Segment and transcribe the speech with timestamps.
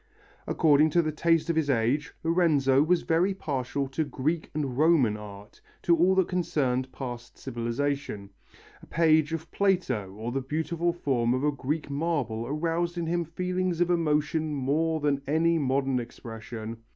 [0.47, 5.15] According to the taste of his age, Lorenzo was very partial to Greek and Roman
[5.15, 8.31] art, to all that concerned past civilization.
[8.81, 13.23] A page of Plato or the beautiful form of a Greek marble aroused in him
[13.23, 16.77] feelings of emotion more than any modern expression.